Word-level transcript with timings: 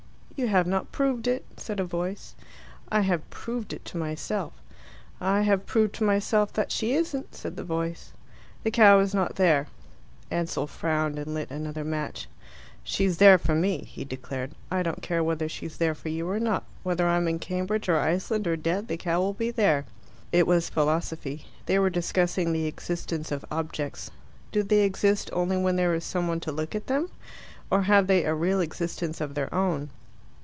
"You 0.37 0.47
have 0.47 0.65
not 0.65 0.91
proved 0.91 1.27
it," 1.27 1.45
said 1.57 1.79
a 1.79 1.85
voice. 1.85 2.33
"I 2.91 3.01
have 3.01 3.29
proved 3.29 3.73
it 3.73 3.85
to 3.85 3.97
myself." 3.99 4.53
"I 5.19 5.41
have 5.41 5.67
proved 5.67 5.93
to 5.95 6.03
myself 6.03 6.51
that 6.53 6.71
she 6.71 6.93
isn't," 6.95 7.35
said 7.35 7.57
the 7.57 7.63
voice. 7.63 8.11
"The 8.63 8.71
cow 8.71 8.97
is 9.01 9.13
not 9.13 9.35
there." 9.35 9.67
Ansell 10.31 10.65
frowned 10.65 11.19
and 11.19 11.35
lit 11.35 11.51
another 11.51 11.83
match. 11.83 12.27
"She's 12.83 13.19
there 13.19 13.37
for 13.37 13.53
me," 13.53 13.83
he 13.83 14.03
declared. 14.03 14.53
"I 14.71 14.81
don't 14.81 15.03
care 15.03 15.23
whether 15.23 15.47
she's 15.47 15.77
there 15.77 15.93
for 15.93 16.09
you 16.09 16.27
or 16.27 16.39
not. 16.39 16.63
Whether 16.81 17.07
I'm 17.07 17.27
in 17.27 17.37
Cambridge 17.37 17.87
or 17.87 17.99
Iceland 17.99 18.47
or 18.47 18.55
dead, 18.55 18.87
the 18.87 18.97
cow 18.97 19.21
will 19.21 19.33
be 19.33 19.51
there." 19.51 19.85
It 20.31 20.47
was 20.47 20.69
philosophy. 20.71 21.45
They 21.67 21.77
were 21.77 21.91
discussing 21.91 22.51
the 22.51 22.65
existence 22.65 23.31
of 23.31 23.45
objects. 23.51 24.09
Do 24.51 24.63
they 24.63 24.79
exist 24.81 25.29
only 25.33 25.57
when 25.57 25.75
there 25.75 25.93
is 25.93 26.03
some 26.03 26.27
one 26.27 26.39
to 26.39 26.51
look 26.51 26.73
at 26.73 26.87
them? 26.87 27.11
Or 27.69 27.83
have 27.83 28.07
they 28.07 28.23
a 28.23 28.33
real 28.33 28.59
existence 28.59 29.21
of 29.21 29.35
their 29.35 29.53
own? 29.53 29.91